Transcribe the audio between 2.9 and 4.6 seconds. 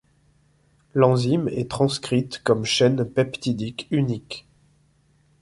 peptidique unique.